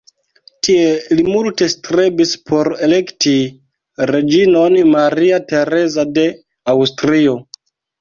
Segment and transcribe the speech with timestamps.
[0.67, 3.35] Tie li multe strebis por elekti
[4.15, 6.29] reĝinon Maria Tereza de
[6.79, 7.43] Aŭstrio.